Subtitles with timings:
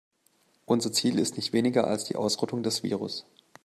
[0.65, 3.27] Unser Ziel ist nicht weniger als die Ausrottung des Virus.